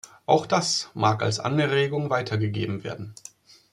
Auch 0.25 0.47
das 0.47 0.89
mag 0.95 1.21
als 1.21 1.39
Anregung 1.39 2.09
weitergegeben 2.09 2.83
werden. 2.83 3.13